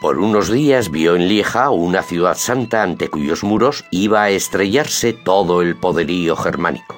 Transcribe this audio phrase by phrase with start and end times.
[0.00, 5.14] Por unos días vio en Lieja una ciudad santa ante cuyos muros iba a estrellarse
[5.14, 6.96] todo el poderío germánico.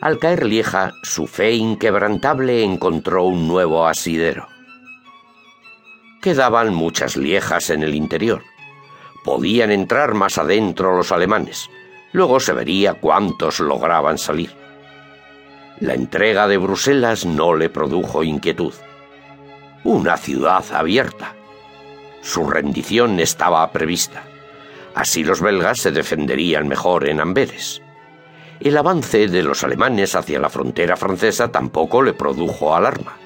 [0.00, 4.46] Al caer Lieja, su fe inquebrantable encontró un nuevo asidero.
[6.22, 8.42] Quedaban muchas liejas en el interior.
[9.24, 11.68] Podían entrar más adentro los alemanes.
[12.12, 14.54] Luego se vería cuántos lograban salir.
[15.80, 18.72] La entrega de Bruselas no le produjo inquietud.
[19.82, 21.34] Una ciudad abierta
[22.24, 24.24] su rendición estaba prevista.
[24.94, 27.82] Así los belgas se defenderían mejor en Amberes.
[28.60, 33.18] El avance de los alemanes hacia la frontera francesa tampoco le produjo alarma.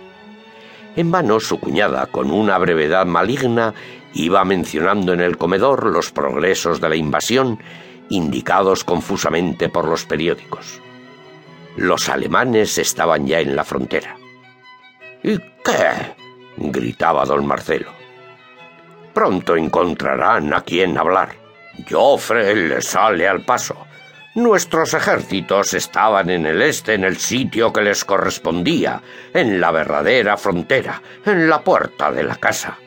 [0.97, 3.73] En vano su cuñada, con una brevedad maligna,
[4.15, 7.61] iba mencionando en el comedor los progresos de la invasión,
[8.09, 10.81] indicados confusamente por los periódicos.
[11.77, 14.17] Los alemanes estaban ya en la frontera.
[15.23, 16.17] ¿Y qué?
[16.57, 17.98] gritaba don Marcelo.
[19.19, 21.31] Pronto encontrarán a quien hablar.
[21.91, 23.77] Joffre le sale al paso.
[24.37, 29.03] Nuestros ejércitos estaban en el este en el sitio que les correspondía,
[29.35, 32.79] en la verdadera frontera, en la puerta de la casa.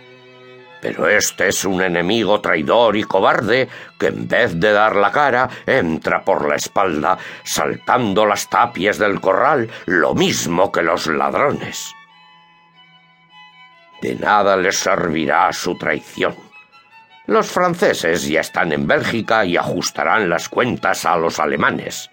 [0.82, 3.68] Pero este es un enemigo traidor y cobarde
[4.00, 9.20] que en vez de dar la cara entra por la espalda, saltando las tapias del
[9.20, 11.94] corral, lo mismo que los ladrones.
[14.02, 16.36] De nada les servirá su traición.
[17.28, 22.10] Los franceses ya están en Bélgica y ajustarán las cuentas a los alemanes.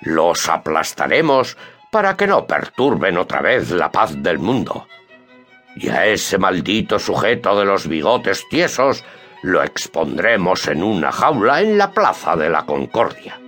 [0.00, 1.56] Los aplastaremos
[1.90, 4.88] para que no perturben otra vez la paz del mundo.
[5.76, 9.04] Y a ese maldito sujeto de los bigotes tiesos
[9.42, 13.38] lo expondremos en una jaula en la Plaza de la Concordia.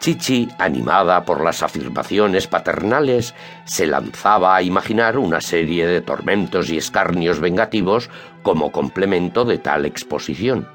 [0.00, 3.34] Chichi, animada por las afirmaciones paternales,
[3.66, 8.08] se lanzaba a imaginar una serie de tormentos y escarnios vengativos
[8.42, 10.66] como complemento de tal exposición.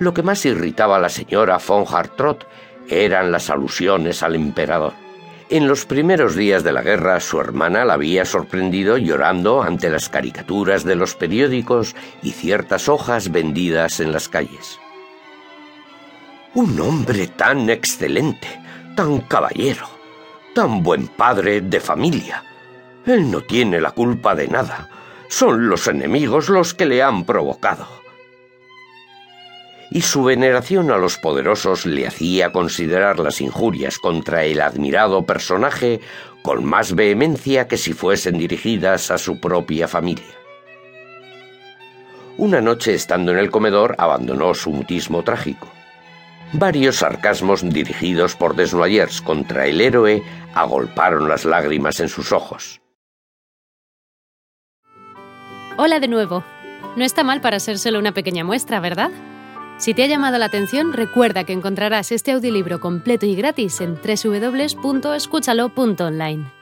[0.00, 2.44] Lo que más irritaba a la señora von Hartrott
[2.88, 4.94] eran las alusiones al emperador.
[5.48, 10.08] En los primeros días de la guerra, su hermana la había sorprendido llorando ante las
[10.08, 14.80] caricaturas de los periódicos y ciertas hojas vendidas en las calles.
[16.54, 18.48] Un hombre tan excelente,
[18.96, 19.86] tan caballero,
[20.54, 22.42] tan buen padre de familia.
[23.04, 24.88] Él no tiene la culpa de nada.
[25.28, 27.86] Son los enemigos los que le han provocado.
[29.90, 36.00] Y su veneración a los poderosos le hacía considerar las injurias contra el admirado personaje
[36.42, 40.34] con más vehemencia que si fuesen dirigidas a su propia familia.
[42.38, 45.68] Una noche estando en el comedor abandonó su mutismo trágico
[46.52, 50.22] Varios sarcasmos dirigidos por Desnoyers contra el héroe
[50.54, 52.80] agolparon las lágrimas en sus ojos.
[55.76, 56.42] Hola de nuevo.
[56.96, 59.10] No está mal para ser solo una pequeña muestra, ¿verdad?
[59.76, 63.94] Si te ha llamado la atención, recuerda que encontrarás este audiolibro completo y gratis en
[63.94, 66.57] www.escúchalo.online.